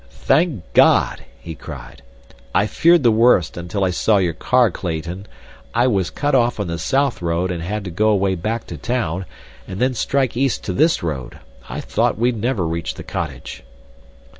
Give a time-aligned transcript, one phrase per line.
[0.09, 2.01] "Thank God!" he cried.
[2.55, 5.27] "I feared the worst, until I saw your car, Clayton.
[5.75, 8.77] I was cut off on the south road and had to go away back to
[8.77, 9.27] town,
[9.67, 11.37] and then strike east to this road.
[11.69, 13.61] I thought we'd never reach the cottage."